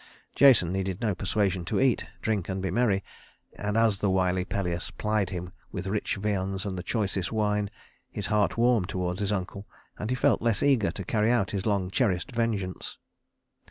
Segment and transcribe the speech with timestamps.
[0.33, 3.03] Jason needed no persuasion to eat, drink, and be merry;
[3.59, 7.69] and as the wily Pelias plied him with rich viands and the choicest wine,
[8.09, 9.67] his heart warmed toward his uncle,
[9.99, 12.97] and he felt less eager to carry out his long cherished vengeance.